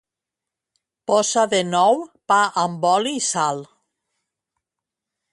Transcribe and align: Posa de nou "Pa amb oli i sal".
Posa 1.09 1.43
de 1.51 1.59
nou 1.73 2.01
"Pa 2.33 2.39
amb 2.61 2.87
oli 2.93 3.13
i 3.19 3.23
sal". 3.27 3.61